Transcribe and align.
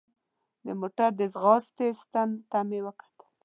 د 0.65 0.67
موټر 0.81 1.09
د 1.19 1.21
ځغاستې 1.33 1.87
ستن 2.01 2.29
ته 2.49 2.59
مې 2.67 2.79
وکتل. 2.87 3.27